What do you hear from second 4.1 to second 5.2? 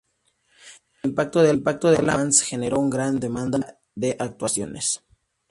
actuaciones.